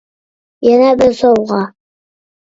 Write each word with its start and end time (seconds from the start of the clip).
يەنە 0.67 0.87
بىر 1.01 1.13
سوۋغا. 1.19 1.59